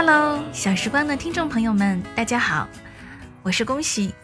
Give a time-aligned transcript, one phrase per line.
[0.00, 2.68] Hello，小时光的听众朋友们，大家好，
[3.42, 4.14] 我是恭喜，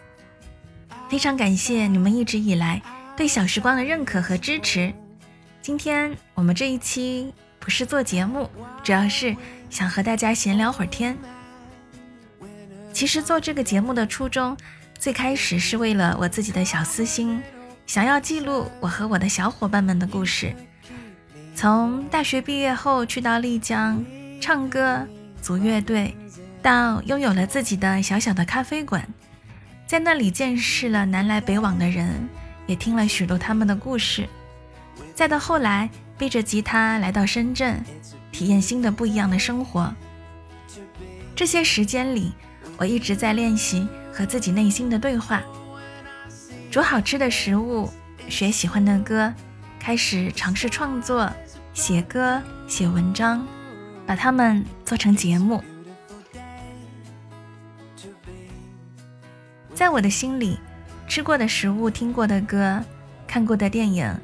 [1.11, 2.81] 非常感谢你们一直以来
[3.17, 4.95] 对小时光的认可和支持。
[5.61, 8.49] 今天我们这一期不是做节目，
[8.85, 9.37] 主要是
[9.69, 11.19] 想和大家闲聊会儿天。
[12.93, 14.57] 其实做这个节目的初衷，
[14.97, 17.43] 最开始是为了我自己的小私心，
[17.85, 20.55] 想要记录我和我的小伙伴们的故事。
[21.57, 24.05] 从大学毕业后去到丽江
[24.41, 25.05] 唱歌。
[25.45, 26.17] 组乐队，
[26.63, 29.07] 到拥有了自己的小小的咖啡馆，
[29.87, 32.27] 在那里见识了南来北往的人，
[32.67, 34.27] 也听了许多他们的故事。
[35.15, 37.79] 再到后来，背着吉他来到深圳，
[38.33, 39.95] 体验新的不一样的生活。
[41.37, 42.33] 这些时间里，
[42.79, 45.43] 我一直在练习和自己内心的对话，
[46.71, 47.91] 煮好吃的食物，
[48.31, 49.31] 学喜欢的歌，
[49.79, 51.31] 开始尝试创作，
[51.75, 53.47] 写歌，写文章。
[54.07, 55.63] 把它们做成节目，
[59.75, 60.59] 在我的心里，
[61.09, 62.83] 吃过的食物、听过的歌、
[63.27, 64.15] 看过的电影、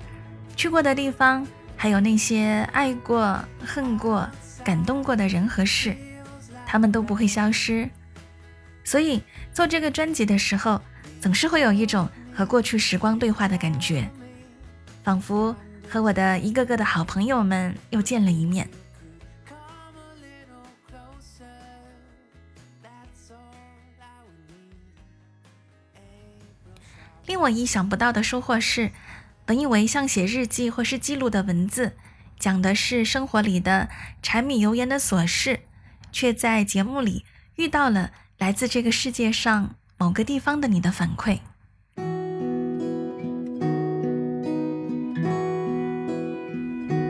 [0.55, 4.29] 去过的地方，还有那些爱过、恨过、
[4.63, 5.97] 感动过的人和事，
[6.67, 7.89] 他们都不会消失。
[8.85, 10.81] 所以做这个专辑的时候，
[11.21, 14.09] 总是会有一种和过去时光对话的感觉，
[15.03, 15.55] 仿佛
[15.89, 18.69] 和我的一个个的好朋友们又见了一面。
[27.27, 28.91] 令我意想不到的收获是，
[29.45, 31.93] 本以为像写日记或是记录的文字，
[32.39, 33.89] 讲的是生活里的
[34.23, 35.61] 柴米油盐的琐事，
[36.11, 37.25] 却在节目里
[37.57, 41.39] 遇到了来自这个世界上某个地方的你的反馈。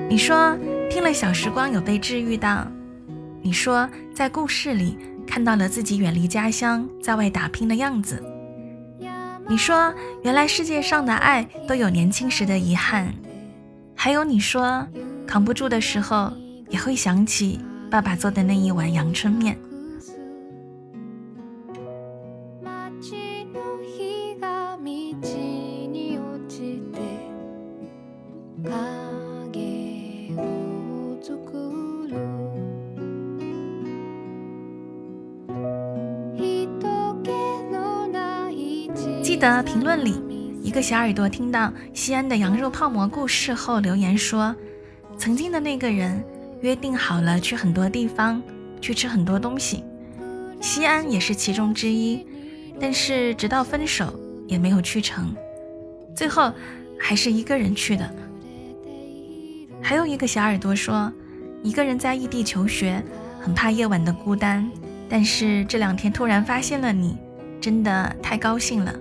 [0.08, 0.58] 你说
[0.90, 2.66] 听了小时光有被治愈到，
[3.42, 8.22] 你说在故事里看到了自己远离家乡在外打拼的样子。
[9.50, 13.12] 你说，原来世界上的爱都有年轻时的遗憾，
[13.96, 14.86] 还有你说，
[15.26, 16.32] 扛不住的时候
[16.68, 17.58] 也会想起
[17.90, 19.58] 爸爸做的那一碗阳春面。
[39.30, 40.20] 记得评论里，
[40.60, 44.56] 一个小耳朵听到西安的羊肉泡馍故事后留言说
[45.16, 46.20] ：“曾经的那个人
[46.62, 48.42] 约定好了去很多地方，
[48.80, 49.84] 去吃很多东西，
[50.60, 52.26] 西安也是其中之一。
[52.80, 54.12] 但是直到分手
[54.48, 55.32] 也没有去成，
[56.12, 56.52] 最后
[56.98, 58.12] 还是一个人去的。”
[59.80, 61.12] 还有一个小耳朵说
[61.62, 63.00] ：“一个人在异地求学，
[63.40, 64.68] 很怕夜晚的孤单，
[65.08, 67.16] 但是这两天突然发现了你，
[67.60, 68.92] 真的太高兴了。”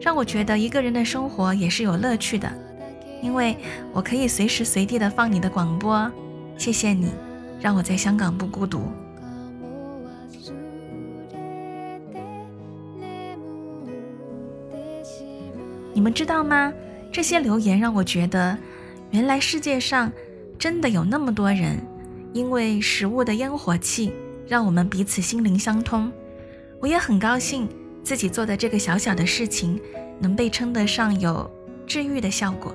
[0.00, 2.50] 让我觉得一个人的生活也是有乐趣的，
[3.22, 3.56] 因为
[3.92, 6.10] 我可以随时随地的放你的广播。
[6.56, 7.10] 谢谢你，
[7.60, 8.82] 让我在香港不孤独。
[15.92, 16.72] 你们知道吗？
[17.10, 18.56] 这些留言让我觉得，
[19.10, 20.12] 原来世界上
[20.58, 21.78] 真的有那么多人，
[22.34, 24.12] 因为食物的烟火气，
[24.46, 26.12] 让我们彼此心灵相通。
[26.80, 27.66] 我也很高兴。
[28.06, 29.80] 自己做的这个小小的事情，
[30.20, 31.50] 能被称得上有
[31.88, 32.72] 治愈的效果。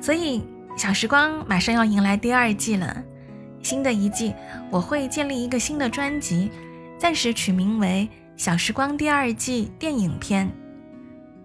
[0.00, 0.44] 所以，
[0.76, 3.02] 小时光马上要迎来第二季了。
[3.64, 4.32] 新的一季，
[4.70, 6.52] 我会建立一个新的专辑，
[6.96, 8.08] 暂时取名为
[8.40, 10.46] 《小时光第二季电影篇》。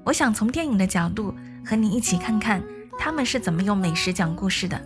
[0.03, 1.33] 我想从电影的角度
[1.65, 2.63] 和你一起看看
[2.99, 4.79] 他们是怎么用美食讲故事的。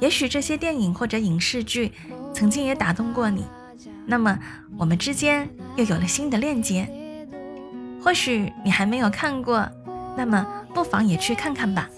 [0.00, 1.92] 也许这些电影或者影视剧
[2.34, 3.46] 曾经也打动过你。
[4.06, 4.38] 那么
[4.78, 6.88] 我们之间又有了新的链接。
[8.02, 9.66] 或许你还没有看过，
[10.16, 11.88] 那么不妨也去看看吧。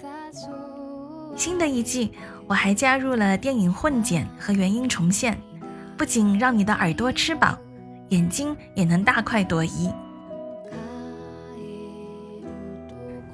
[1.37, 2.13] 新的一季，
[2.47, 5.37] 我还加入了电影混剪和原音重现，
[5.97, 7.59] 不仅让你的耳朵吃饱，
[8.11, 9.91] 眼睛也能大快朵颐。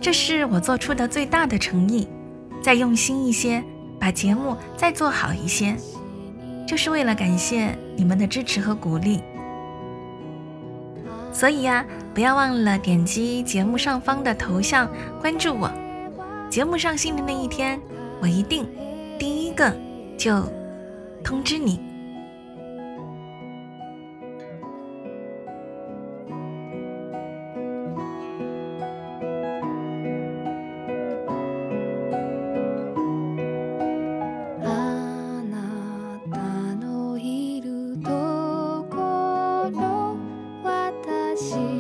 [0.01, 2.09] 这是我做出的最大的诚意，
[2.61, 3.63] 再用心一些，
[4.01, 5.77] 把节目再做好一些。
[6.73, 9.23] 就是为了感谢你们的支持和鼓励，
[11.31, 11.85] 所以呀，
[12.15, 14.91] 不要忘了点击节目上方的头像
[15.21, 15.71] 关注我。
[16.49, 17.79] 节目上新的那一天，
[18.23, 18.67] 我一定
[19.19, 19.71] 第一个
[20.17, 20.51] 就
[21.23, 21.92] 通知你。
[41.43, 41.72] 起